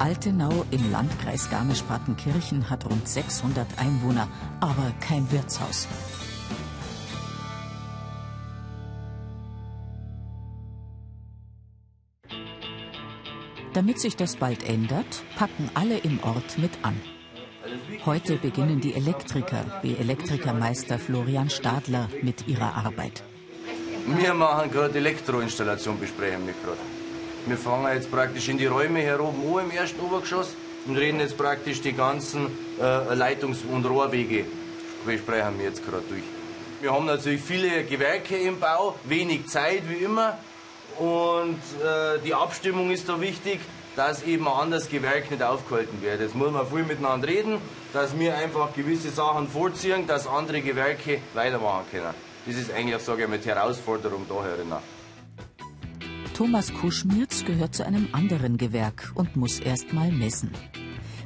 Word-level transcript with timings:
Altenau 0.00 0.64
im 0.70 0.90
Landkreis 0.90 1.50
Garmisch-Partenkirchen 1.50 2.70
hat 2.70 2.84
rund 2.84 3.08
600 3.08 3.66
Einwohner, 3.78 4.28
aber 4.60 4.92
kein 5.00 5.30
Wirtshaus. 5.30 5.86
Damit 13.74 14.00
sich 14.00 14.16
das 14.16 14.36
bald 14.36 14.68
ändert, 14.68 15.22
packen 15.36 15.70
alle 15.74 15.98
im 15.98 16.20
Ort 16.22 16.58
mit 16.58 16.72
an. 16.82 17.00
Heute 18.06 18.36
beginnen 18.36 18.80
die 18.80 18.94
Elektriker, 18.94 19.64
wie 19.82 19.96
Elektrikermeister 19.96 20.98
Florian 20.98 21.50
Stadler, 21.50 22.08
mit 22.22 22.48
ihrer 22.48 22.74
Arbeit. 22.74 23.22
Wir 24.06 24.32
machen 24.34 24.70
gerade 24.70 24.98
Elektroinstallation, 24.98 26.00
besprechen 26.00 26.46
wir 26.46 26.54
gerade. 26.54 26.97
Wir 27.48 27.56
fangen 27.56 27.92
jetzt 27.94 28.10
praktisch 28.10 28.48
in 28.48 28.58
die 28.58 28.66
Räume 28.66 29.00
hier 29.00 29.20
oben 29.20 29.56
an 29.56 29.64
im 29.64 29.70
ersten 29.70 30.00
Obergeschoss 30.00 30.54
und 30.86 30.96
reden 30.96 31.18
jetzt 31.20 31.38
praktisch 31.38 31.80
die 31.80 31.94
ganzen 31.94 32.46
äh, 32.78 33.14
Leitungs- 33.14 33.64
und 33.64 33.86
Rohrwege, 33.86 34.44
besprechen 35.06 35.58
wir 35.58 35.66
jetzt 35.66 35.84
gerade 35.84 36.04
durch. 36.08 36.22
Wir 36.82 36.92
haben 36.92 37.06
natürlich 37.06 37.40
viele 37.40 37.84
Gewerke 37.84 38.36
im 38.36 38.60
Bau, 38.60 38.94
wenig 39.04 39.46
Zeit 39.46 39.82
wie 39.88 40.04
immer 40.04 40.36
und 40.98 41.58
äh, 41.82 42.18
die 42.24 42.34
Abstimmung 42.34 42.90
ist 42.90 43.08
da 43.08 43.20
wichtig 43.20 43.60
dass 43.96 44.22
eben 44.22 44.46
ein 44.46 44.54
anderes 44.54 44.88
Gewerk 44.88 45.28
nicht 45.28 45.42
aufgehalten 45.42 46.00
wird. 46.00 46.20
Jetzt 46.20 46.36
muss 46.36 46.52
man 46.52 46.64
viel 46.68 46.84
miteinander 46.84 47.26
reden, 47.26 47.60
dass 47.92 48.16
wir 48.16 48.36
einfach 48.36 48.72
gewisse 48.72 49.10
Sachen 49.10 49.48
vorziehen, 49.48 50.06
dass 50.06 50.28
andere 50.28 50.60
Gewerke 50.60 51.18
weitermachen 51.34 51.84
können. 51.90 52.14
Das 52.46 52.54
ist 52.54 52.70
eigentlich, 52.70 53.02
sage 53.02 53.24
ich 53.24 53.28
mal, 53.28 53.38
die 53.38 53.48
Herausforderung 53.48 54.24
da 54.28 54.36
herin. 54.44 54.72
Thomas 56.38 56.72
Kuschmirz 56.72 57.44
gehört 57.44 57.74
zu 57.74 57.84
einem 57.84 58.10
anderen 58.12 58.58
Gewerk 58.58 59.10
und 59.16 59.34
muss 59.34 59.58
erst 59.58 59.92
mal 59.92 60.12
messen. 60.12 60.52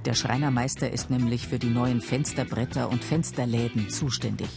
Der 0.06 0.14
Schreinermeister 0.14 0.90
ist 0.90 1.10
nämlich 1.10 1.48
für 1.48 1.58
die 1.58 1.68
neuen 1.68 2.00
Fensterbretter 2.00 2.88
und 2.88 3.04
Fensterläden 3.04 3.90
zuständig. 3.90 4.48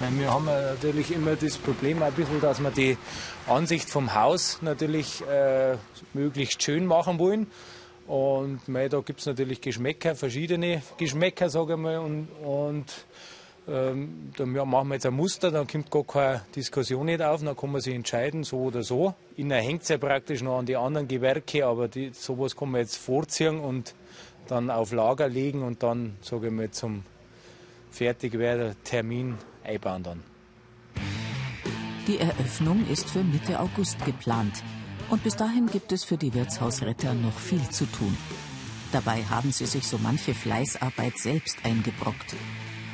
Wir 0.00 0.32
haben 0.32 0.46
natürlich 0.46 1.12
immer 1.12 1.36
das 1.36 1.58
Problem 1.58 2.02
ein 2.02 2.12
bisschen, 2.12 2.40
dass 2.40 2.58
wir 2.60 2.72
die 2.72 2.98
Ansicht 3.46 3.88
vom 3.88 4.12
Haus 4.16 4.58
natürlich 4.62 5.22
äh, 5.24 5.76
möglichst 6.12 6.60
schön 6.64 6.86
machen 6.86 7.20
wollen. 7.20 7.46
Und 8.08 8.66
mei, 8.66 8.88
da 8.88 8.98
gibt 8.98 9.20
es 9.20 9.26
natürlich 9.26 9.60
Geschmäcker, 9.60 10.16
verschiedene 10.16 10.82
Geschmäcker, 10.96 11.50
sage 11.50 11.74
ich 11.74 11.78
mal. 11.78 11.98
Und, 11.98 12.26
und 12.42 12.86
ähm, 13.68 14.32
dann 14.36 14.52
machen 14.52 14.88
wir 14.88 14.94
jetzt 14.94 15.06
ein 15.06 15.14
Muster, 15.14 15.50
dann 15.50 15.66
kommt 15.66 15.90
gar 15.90 16.04
keine 16.04 16.42
Diskussion 16.54 17.06
nicht 17.06 17.20
auf, 17.22 17.42
dann 17.42 17.56
kann 17.56 17.72
man 17.72 17.80
sich 17.80 17.94
entscheiden, 17.94 18.44
so 18.44 18.58
oder 18.58 18.82
so. 18.82 19.14
Innen 19.36 19.60
hängt 19.60 19.82
es 19.82 19.88
ja 19.88 19.98
praktisch 19.98 20.42
noch 20.42 20.58
an 20.58 20.66
die 20.66 20.76
anderen 20.76 21.08
Gewerke, 21.08 21.66
aber 21.66 21.88
die, 21.88 22.10
sowas 22.12 22.54
kann 22.54 22.70
man 22.70 22.82
jetzt 22.82 22.96
vorziehen 22.96 23.58
und 23.58 23.94
dann 24.46 24.70
auf 24.70 24.92
Lager 24.92 25.28
legen 25.28 25.62
und 25.62 25.82
dann, 25.82 26.16
sage 26.20 26.46
ich 26.46 26.52
mal, 26.52 26.70
zum 26.70 27.02
Fertigwerden 27.90 28.76
Termin 28.84 29.36
einbauen 29.64 30.02
dann. 30.02 30.22
Die 32.06 32.18
Eröffnung 32.18 32.86
ist 32.88 33.10
für 33.10 33.24
Mitte 33.24 33.58
August 33.58 34.04
geplant. 34.04 34.62
Und 35.10 35.24
bis 35.24 35.34
dahin 35.34 35.66
gibt 35.66 35.90
es 35.90 36.04
für 36.04 36.16
die 36.16 36.34
Wirtshausretter 36.34 37.14
noch 37.14 37.36
viel 37.36 37.68
zu 37.70 37.84
tun. 37.86 38.16
Dabei 38.92 39.22
haben 39.24 39.50
sie 39.50 39.66
sich 39.66 39.86
so 39.86 39.98
manche 39.98 40.34
Fleißarbeit 40.34 41.18
selbst 41.18 41.58
eingebrockt. 41.64 42.36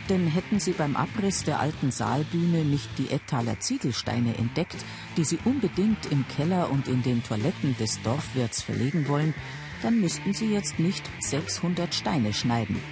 Denn 0.09 0.27
hätten 0.27 0.59
sie 0.59 0.73
beim 0.73 0.97
Abriss 0.97 1.45
der 1.45 1.61
alten 1.61 1.91
Saalbühne 1.91 2.65
nicht 2.65 2.91
die 2.99 3.11
Ettaler 3.11 3.61
Ziegelsteine 3.61 4.37
entdeckt, 4.37 4.85
die 5.17 5.25
sie 5.25 5.39
unbedingt 5.45 6.07
im 6.11 6.27
Keller 6.29 6.71
und 6.71 6.89
in 6.89 7.03
den 7.03 7.23
Toiletten 7.23 7.77
des 7.79 8.03
Dorfwirts 8.03 8.63
verlegen 8.63 9.07
wollen, 9.09 9.35
dann 9.83 10.01
müssten 10.01 10.33
sie 10.33 10.53
jetzt 10.53 10.79
nicht 10.79 11.09
600 11.21 11.95
Steine 11.95 12.33
schneiden. 12.33 12.83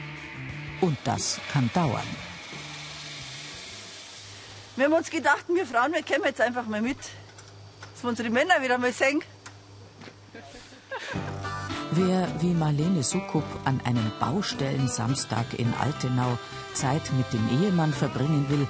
Und 0.80 0.96
das 1.04 1.40
kann 1.52 1.70
dauern. 1.74 2.06
Wir 4.76 4.86
haben 4.86 4.94
uns 4.94 5.10
gedacht, 5.10 5.44
wir 5.48 5.66
Frauen, 5.66 5.92
wir 5.92 6.02
kommen 6.02 6.24
jetzt 6.24 6.40
einfach 6.40 6.66
mal 6.66 6.80
mit. 6.80 6.98
Dass 6.98 8.02
wir 8.02 8.08
unsere 8.08 8.30
Männer 8.30 8.62
wieder 8.62 8.78
mal 8.78 8.92
sehen. 8.92 9.22
Wer 11.92 12.28
wie 12.40 12.54
Marlene 12.54 13.02
Sukup 13.02 13.44
an 13.64 13.80
einem 13.84 14.12
Baustellensamstag 14.20 15.58
in 15.58 15.74
Altenau 15.74 16.38
Zeit 16.72 17.02
mit 17.16 17.32
dem 17.32 17.48
Ehemann 17.60 17.92
verbringen 17.92 18.46
will, 18.48 18.68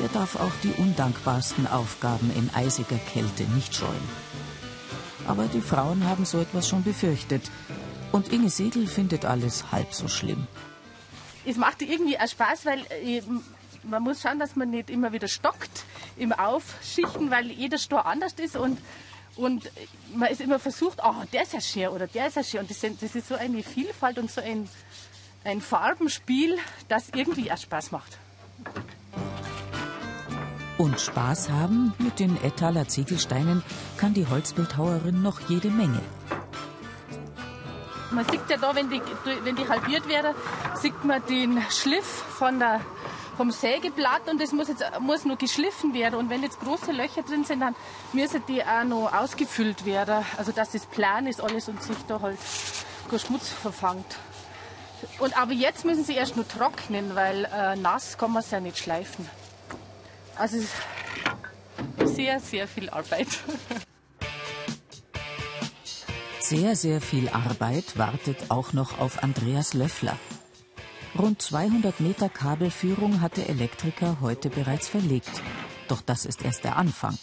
der 0.00 0.08
darf 0.08 0.36
auch 0.36 0.52
die 0.62 0.72
undankbarsten 0.72 1.66
Aufgaben 1.66 2.32
in 2.34 2.48
eisiger 2.54 2.96
Kälte 3.12 3.42
nicht 3.54 3.74
scheuen. 3.74 4.08
Aber 5.26 5.44
die 5.44 5.60
Frauen 5.60 6.08
haben 6.08 6.24
so 6.24 6.40
etwas 6.40 6.66
schon 6.66 6.82
befürchtet. 6.82 7.50
Und 8.12 8.32
Inge 8.32 8.48
Segel 8.48 8.86
findet 8.86 9.26
alles 9.26 9.70
halb 9.70 9.92
so 9.92 10.08
schlimm. 10.08 10.46
Es 11.44 11.58
macht 11.58 11.82
irgendwie 11.82 12.18
auch 12.18 12.28
Spaß, 12.28 12.64
weil 12.64 12.80
äh, 13.02 13.20
man 13.82 14.02
muss 14.02 14.22
schauen, 14.22 14.38
dass 14.38 14.56
man 14.56 14.70
nicht 14.70 14.88
immer 14.88 15.12
wieder 15.12 15.28
stockt 15.28 15.84
im 16.16 16.32
Aufschichten, 16.32 17.30
weil 17.30 17.50
jeder 17.50 17.76
Stor 17.76 18.06
anders 18.06 18.32
ist 18.34 18.56
und, 18.56 18.78
und 19.36 19.70
man 20.14 20.28
ist 20.30 20.40
immer 20.40 20.58
versucht, 20.58 20.98
oh, 21.02 21.14
der 21.32 21.42
ist 21.42 21.52
ja 21.52 21.60
schön 21.60 21.88
oder 21.88 22.06
der 22.06 22.28
ist 22.28 22.36
ja 22.36 22.44
schön. 22.44 22.60
Und 22.60 22.70
das, 22.70 22.80
sind, 22.80 23.02
das 23.02 23.14
ist 23.14 23.28
so 23.28 23.34
eine 23.34 23.62
Vielfalt 23.62 24.18
und 24.18 24.30
so 24.30 24.40
ein, 24.40 24.68
ein 25.44 25.60
Farbenspiel, 25.60 26.58
das 26.88 27.10
irgendwie 27.14 27.50
auch 27.50 27.58
Spaß 27.58 27.90
macht. 27.90 28.18
Und 30.78 31.00
Spaß 31.00 31.50
haben 31.50 31.94
mit 31.98 32.18
den 32.18 32.36
Ettaler 32.42 32.88
Ziegelsteinen 32.88 33.62
kann 33.96 34.12
die 34.12 34.26
Holzbildhauerin 34.26 35.22
noch 35.22 35.40
jede 35.48 35.70
Menge. 35.70 36.00
Man 38.10 38.24
sieht 38.28 38.48
ja 38.48 38.56
da, 38.56 38.74
wenn 38.74 38.90
die, 38.90 39.00
wenn 39.42 39.56
die 39.56 39.68
halbiert 39.68 40.08
werden, 40.08 40.34
sieht 40.80 41.04
man 41.04 41.24
den 41.26 41.60
Schliff 41.70 42.04
von 42.04 42.58
der 42.58 42.80
vom 43.36 43.50
Sägeblatt 43.50 44.28
und 44.30 44.40
das 44.40 44.52
muss 44.52 44.68
jetzt 44.68 44.84
muss 45.00 45.24
nur 45.24 45.36
geschliffen 45.36 45.94
werden. 45.94 46.16
Und 46.16 46.30
wenn 46.30 46.42
jetzt 46.42 46.60
große 46.60 46.92
Löcher 46.92 47.22
drin 47.22 47.44
sind, 47.44 47.60
dann 47.60 47.74
müssen 48.12 48.42
die 48.48 48.62
auch 48.64 48.84
noch 48.84 49.12
ausgefüllt 49.12 49.84
werden. 49.84 50.24
Also 50.36 50.52
dass 50.52 50.70
das 50.70 50.86
plan 50.86 51.26
ist 51.26 51.40
alles 51.40 51.68
und 51.68 51.82
sich 51.82 51.96
da 52.08 52.20
halt 52.20 52.38
kein 53.10 53.18
Schmutz 53.18 53.48
verfangt. 53.48 54.16
Und 55.18 55.36
aber 55.36 55.52
jetzt 55.52 55.84
müssen 55.84 56.04
sie 56.04 56.14
erst 56.14 56.36
nur 56.36 56.46
trocknen, 56.48 57.14
weil 57.14 57.44
äh, 57.44 57.76
nass 57.76 58.16
kann 58.18 58.32
man 58.32 58.42
es 58.42 58.50
ja 58.50 58.60
nicht 58.60 58.78
schleifen. 58.78 59.28
Also 60.36 60.58
sehr, 62.04 62.40
sehr 62.40 62.66
viel 62.66 62.90
Arbeit. 62.90 63.28
Sehr, 66.40 66.76
sehr 66.76 67.00
viel 67.00 67.28
Arbeit 67.30 67.96
wartet 67.96 68.50
auch 68.50 68.74
noch 68.74 68.98
auf 68.98 69.22
Andreas 69.22 69.72
Löffler. 69.72 70.18
Rund 71.16 71.40
200 71.40 72.00
Meter 72.00 72.28
Kabelführung 72.28 73.20
hat 73.20 73.36
der 73.36 73.48
Elektriker 73.48 74.18
heute 74.20 74.50
bereits 74.50 74.88
verlegt. 74.88 75.30
Doch 75.86 76.00
das 76.00 76.26
ist 76.26 76.44
erst 76.44 76.64
der 76.64 76.76
Anfang. 76.76 77.16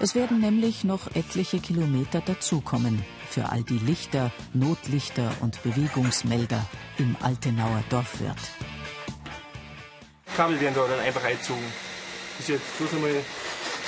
Es 0.00 0.14
werden 0.14 0.40
nämlich 0.40 0.84
noch 0.84 1.14
etliche 1.14 1.60
Kilometer 1.60 2.22
dazukommen 2.22 3.04
für 3.28 3.50
all 3.50 3.62
die 3.62 3.78
Lichter, 3.78 4.32
Notlichter 4.54 5.30
und 5.40 5.62
Bewegungsmelder 5.62 6.64
im 6.96 7.14
Altenauer 7.20 7.84
Dorfwirt. 7.90 8.38
Kabel 10.34 10.58
werden 10.60 10.74
da 10.74 10.86
dann 10.88 11.00
einfach 11.00 11.24
eingezogen. 11.24 11.62
Das 12.38 12.48
ist 12.48 12.54
jetzt 12.54 12.78
bloß 12.78 12.94
einmal, 12.94 13.12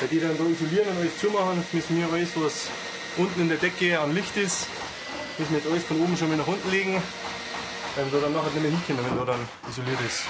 weil 0.01 0.09
die 0.11 0.21
dann 0.21 0.37
da 0.37 0.45
isolieren 0.45 0.91
und 0.91 0.99
alles 0.99 1.19
zumachen, 1.19 1.65
müssen 1.73 1.97
wir 1.97 2.13
alles, 2.13 2.29
was 2.37 2.69
unten 3.17 3.41
in 3.41 3.49
der 3.49 3.57
Decke 3.57 3.99
an 3.99 4.15
Licht 4.15 4.37
ist, 4.37 4.67
müssen 5.39 5.53
wir 5.53 5.59
jetzt 5.59 5.71
alles 5.71 5.85
von 5.85 6.01
oben 6.03 6.19
schon 6.19 6.29
mal 6.29 6.37
nach 6.37 6.47
unten 6.47 6.71
legen 6.71 7.03
wenn 7.97 8.11
du 8.11 8.21
dann 8.21 8.33
nachher 8.33 8.51
nicht 8.51 8.63
mehr 8.63 8.71
hinkommen, 8.71 9.05
wenn 9.11 9.19
du 9.19 9.25
dann 9.25 9.41
isoliert 9.69 10.01
ist. 10.07 10.25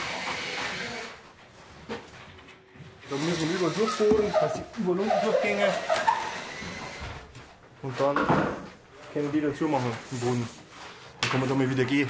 Da 3.11 3.17
müssen 3.17 3.49
wir 3.49 3.57
überall 3.57 3.73
durchfahren, 3.73 4.33
dass 4.41 4.53
die 4.55 4.63
überall 4.81 5.01
unten 5.01 5.25
durchgänge. 5.25 5.69
Und 7.83 8.01
dann 8.01 8.17
können 9.13 9.33
die 9.33 9.41
dazu 9.41 9.69
machen 9.69 9.93
im 10.13 10.21
Boden. 10.21 10.49
Dann 11.21 11.31
kann 11.31 11.41
man 11.41 11.49
da 11.49 11.55
mal 11.55 11.71
wieder 11.71 11.85
gehen. 11.85 12.09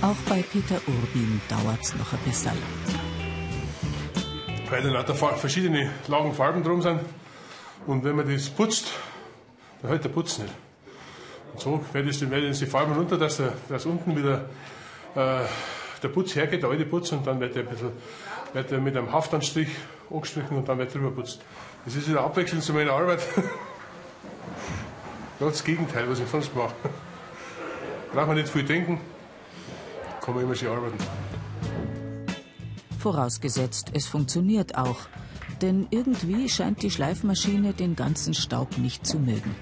Auch 0.00 0.16
bei 0.28 0.42
Peter 0.42 0.80
Urbin 0.86 1.40
dauert 1.48 1.80
es 1.82 1.94
noch 1.96 2.12
ein 2.12 2.18
bisschen. 2.20 2.52
Weil 4.70 4.82
da 4.82 4.88
lauter 4.90 5.14
verschiedene 5.14 5.90
Lagen 6.08 6.34
Farben 6.34 6.62
drum 6.62 6.80
sind. 6.82 7.00
Und 7.86 8.04
wenn 8.04 8.16
man 8.16 8.30
das 8.30 8.48
putzt, 8.48 8.92
dann 9.82 9.90
hält 9.90 10.04
der 10.04 10.10
Putz 10.10 10.38
nicht. 10.38 10.52
Und 11.52 11.60
so 11.60 11.84
werde 11.92 12.10
ich, 12.10 12.20
werde 12.30 12.48
ich 12.48 12.58
die 12.58 12.66
Farben 12.66 12.92
runter, 12.92 13.16
dass, 13.16 13.38
der, 13.38 13.52
dass 13.68 13.86
unten 13.86 14.16
wieder 14.16 14.46
äh, 15.14 15.40
der 16.02 16.08
Putz 16.08 16.34
hergeht, 16.36 16.62
der 16.62 16.70
alte 16.70 16.84
Putz, 16.84 17.12
und 17.12 17.26
dann 17.26 17.40
wird 17.40 17.56
er, 17.56 17.62
ein 17.62 17.68
bisschen, 17.68 17.90
wird 18.52 18.72
er 18.72 18.78
mit 18.80 18.96
einem 18.96 19.12
Haftanstrich 19.12 19.68
angestrichen 20.10 20.56
und 20.56 20.68
dann 20.68 20.78
wird 20.78 20.94
drüber 20.94 21.10
putzt. 21.10 21.40
Das 21.84 21.94
ist 21.94 22.08
wieder 22.08 22.22
abwechselnd 22.22 22.62
zu 22.62 22.72
meiner 22.72 22.92
Arbeit. 22.92 23.20
Ganz 25.40 25.52
das 25.52 25.64
Gegenteil, 25.64 26.08
was 26.08 26.18
ich 26.20 26.28
sonst 26.28 26.54
mache. 26.54 26.74
Braucht 28.12 28.26
man 28.26 28.36
nicht 28.36 28.48
viel 28.48 28.64
denken, 28.64 29.00
kann 30.20 30.34
man 30.34 30.44
immer 30.44 30.54
schön 30.54 30.70
arbeiten. 30.70 30.98
Vorausgesetzt, 32.98 33.90
es 33.94 34.06
funktioniert 34.06 34.76
auch. 34.76 34.98
Denn 35.62 35.86
irgendwie 35.90 36.48
scheint 36.48 36.82
die 36.82 36.90
Schleifmaschine 36.90 37.72
den 37.72 37.96
ganzen 37.96 38.34
Staub 38.34 38.78
nicht 38.78 39.06
zu 39.06 39.18
mögen. 39.18 39.54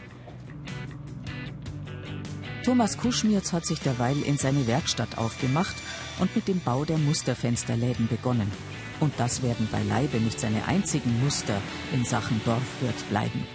Thomas 2.67 2.99
Kuschmirz 2.99 3.53
hat 3.53 3.65
sich 3.65 3.79
derweil 3.79 4.21
in 4.23 4.39
seine 4.39 4.67
Werkstatt 4.67 5.19
aufgemacht 5.19 5.77
und 6.19 6.35
mit 6.35 6.49
dem 6.49 6.59
Bau 6.59 6.85
der 6.85 6.99
Musterfensterläden 6.99 8.09
begonnen. 8.09 8.51
Und 8.99 9.15
das 9.19 9.45
werden 9.45 9.69
beileibe 9.71 10.17
nicht 10.17 10.41
seine 10.41 10.67
einzigen 10.67 11.23
Muster 11.23 11.63
in 11.93 12.05
Sachen 12.05 12.41
Dorfwirt 12.45 13.09
bleiben. 13.09 13.47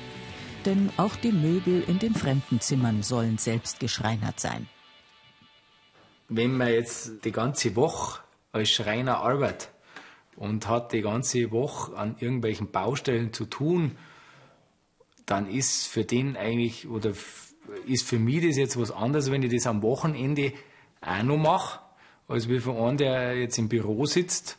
Denn 0.63 0.93
auch 0.95 1.17
die 1.17 1.33
Möbel 1.33 1.83
in 1.89 1.99
den 1.99 2.15
Fremdenzimmern 2.15 3.03
sollen 3.03 3.37
selbst 3.37 3.81
geschreinert 3.81 4.39
sein. 4.39 4.69
Wenn 6.29 6.55
man 6.55 6.69
jetzt 6.69 7.25
die 7.25 7.33
ganze 7.33 7.75
Woche 7.75 8.21
als 8.53 8.69
Schreiner 8.69 9.17
arbeitet 9.17 9.71
und 10.37 10.69
hat 10.69 10.93
die 10.93 11.01
ganze 11.01 11.51
Woche 11.51 11.97
an 11.97 12.15
irgendwelchen 12.17 12.71
Baustellen 12.71 13.33
zu 13.33 13.43
tun, 13.43 13.97
dann 15.25 15.49
ist 15.49 15.87
für 15.87 16.05
den 16.05 16.37
eigentlich 16.37 16.87
oder 16.87 17.11
ist 17.87 18.07
für 18.07 18.19
mich 18.19 18.45
das 18.45 18.57
jetzt 18.57 18.79
was 18.79 18.91
anderes, 18.91 19.31
wenn 19.31 19.43
ich 19.43 19.51
das 19.51 19.67
am 19.67 19.81
Wochenende 19.81 20.53
auch 21.01 21.23
noch 21.23 21.37
mache, 21.37 21.79
als 22.27 22.47
wie 22.47 22.59
für 22.59 22.75
einen, 22.75 22.97
der 22.97 23.35
jetzt 23.35 23.57
im 23.57 23.69
Büro 23.69 24.05
sitzt 24.05 24.57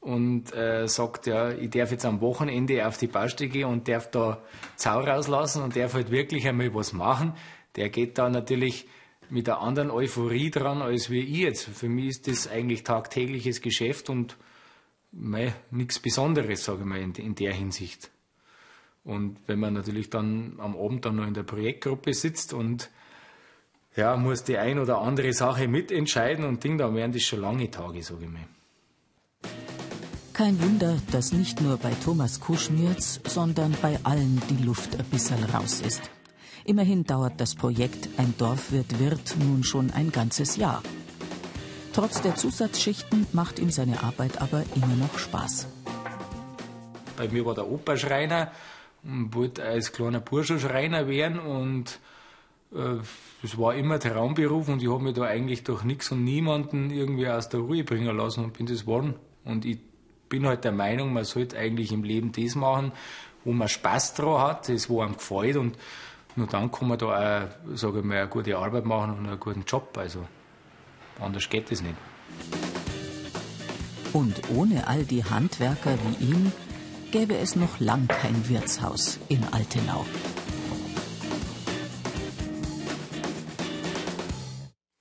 und 0.00 0.54
äh, 0.54 0.88
sagt, 0.88 1.26
ja, 1.26 1.50
ich 1.50 1.70
darf 1.70 1.90
jetzt 1.90 2.06
am 2.06 2.20
Wochenende 2.20 2.86
auf 2.86 2.96
die 2.96 3.06
Baustelle 3.06 3.50
gehen 3.50 3.66
und 3.66 3.88
darf 3.88 4.10
da 4.10 4.42
Zau 4.76 5.00
rauslassen 5.00 5.62
und 5.62 5.76
darf 5.76 5.94
halt 5.94 6.10
wirklich 6.10 6.48
einmal 6.48 6.74
was 6.74 6.92
machen. 6.92 7.34
Der 7.76 7.90
geht 7.90 8.18
da 8.18 8.28
natürlich 8.28 8.86
mit 9.28 9.48
einer 9.48 9.60
anderen 9.60 9.90
Euphorie 9.90 10.50
dran 10.50 10.82
als 10.82 11.10
wie 11.10 11.20
ich 11.20 11.38
jetzt. 11.38 11.64
Für 11.68 11.88
mich 11.88 12.08
ist 12.08 12.28
das 12.28 12.48
eigentlich 12.48 12.82
tagtägliches 12.82 13.60
Geschäft 13.60 14.10
und 14.10 14.36
nichts 15.12 15.98
Besonderes, 15.98 16.64
sage 16.64 16.80
ich 16.80 16.86
mal, 16.86 17.00
in, 17.00 17.14
in 17.14 17.34
der 17.34 17.52
Hinsicht. 17.52 18.10
Und 19.04 19.38
wenn 19.46 19.58
man 19.58 19.74
natürlich 19.74 20.10
dann 20.10 20.54
am 20.58 20.76
Abend 20.76 21.04
dann 21.04 21.16
noch 21.16 21.26
in 21.26 21.34
der 21.34 21.42
Projektgruppe 21.42 22.12
sitzt 22.12 22.52
und 22.52 22.90
ja, 23.96 24.16
muss 24.16 24.44
die 24.44 24.58
ein 24.58 24.78
oder 24.78 24.98
andere 24.98 25.32
Sache 25.32 25.66
mitentscheiden 25.66 26.44
und 26.44 26.62
Ding, 26.62 26.78
dann 26.78 26.94
wären 26.94 27.12
das 27.12 27.22
schon 27.22 27.40
lange 27.40 27.70
Tage, 27.70 28.02
sage 28.02 28.24
ich 28.24 28.30
mal. 28.30 28.46
Kein 30.32 30.62
Wunder, 30.62 30.96
dass 31.10 31.32
nicht 31.32 31.60
nur 31.60 31.76
bei 31.76 31.92
Thomas 32.02 32.40
Kuschmirz, 32.40 33.20
sondern 33.24 33.76
bei 33.82 33.98
allen 34.04 34.40
die 34.48 34.62
Luft 34.62 34.98
ein 34.98 35.04
bisschen 35.06 35.42
raus 35.44 35.82
ist. 35.82 36.10
Immerhin 36.64 37.04
dauert 37.04 37.40
das 37.40 37.54
Projekt 37.54 38.08
Ein 38.16 38.34
Dorfwirt 38.38 39.00
wird 39.00 39.34
nun 39.38 39.64
schon 39.64 39.90
ein 39.90 40.12
ganzes 40.12 40.56
Jahr. 40.56 40.82
Trotz 41.92 42.22
der 42.22 42.36
Zusatzschichten 42.36 43.26
macht 43.32 43.58
ihm 43.58 43.70
seine 43.70 44.02
Arbeit 44.02 44.40
aber 44.40 44.62
immer 44.76 44.94
noch 44.94 45.18
Spaß. 45.18 45.66
Bei 47.16 47.28
mir 47.28 47.44
war 47.44 47.54
der 47.54 47.68
Opa 47.68 47.96
Schreiner 47.96 48.46
und 48.46 48.50
wollte 49.02 49.64
als 49.64 49.92
kleiner 49.92 50.20
Bursche 50.20 50.58
Schreiner 50.58 51.08
werden 51.08 51.38
und 51.38 52.00
äh, 52.72 52.96
das 53.42 53.58
war 53.58 53.74
immer 53.74 53.98
der 53.98 54.12
Traumberuf 54.12 54.68
und 54.68 54.82
ich 54.82 54.90
habe 54.90 55.02
mich 55.02 55.14
da 55.14 55.22
eigentlich 55.22 55.64
durch 55.64 55.82
nichts 55.84 56.12
und 56.12 56.24
niemanden 56.24 56.90
irgendwie 56.90 57.28
aus 57.28 57.48
der 57.48 57.60
Ruhe 57.60 57.84
bringen 57.84 58.14
lassen 58.16 58.44
und 58.44 58.52
bin 58.52 58.66
das 58.66 58.82
geworden. 58.82 59.14
Und 59.44 59.64
ich 59.64 59.78
bin 60.28 60.46
halt 60.46 60.64
der 60.64 60.72
Meinung, 60.72 61.12
man 61.12 61.24
sollte 61.24 61.56
eigentlich 61.56 61.92
im 61.92 62.04
Leben 62.04 62.32
das 62.32 62.54
machen, 62.54 62.92
wo 63.44 63.52
man 63.52 63.68
Spaß 63.68 64.14
dran 64.14 64.40
hat, 64.40 64.68
das 64.68 64.90
wo 64.90 65.00
einem 65.00 65.16
gefällt 65.16 65.56
und 65.56 65.76
nur 66.36 66.46
dann 66.46 66.70
kann 66.70 66.88
man 66.88 66.98
da 66.98 67.06
auch, 67.06 67.76
sage 67.76 68.00
ich 68.00 68.04
mal, 68.04 68.18
eine 68.18 68.28
gute 68.28 68.56
Arbeit 68.56 68.84
machen 68.84 69.18
und 69.18 69.26
einen 69.26 69.40
guten 69.40 69.64
Job. 69.66 69.96
Also 69.98 70.26
anders 71.18 71.48
geht 71.48 71.72
es 71.72 71.82
nicht. 71.82 71.96
Und 74.12 74.40
ohne 74.54 74.86
all 74.86 75.04
die 75.04 75.24
Handwerker 75.24 75.96
wie 76.04 76.24
ihn 76.24 76.52
gäbe 77.10 77.36
es 77.36 77.56
noch 77.56 77.80
lang 77.80 78.06
kein 78.06 78.48
Wirtshaus 78.48 79.18
in 79.28 79.42
Altenau. 79.50 80.04